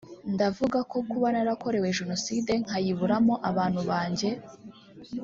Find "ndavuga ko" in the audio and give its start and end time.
0.33-0.97